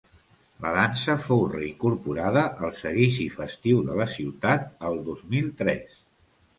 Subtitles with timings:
[0.61, 6.07] La dansa fou reincorporada al seguici festiu de la ciutat el dos mil tres.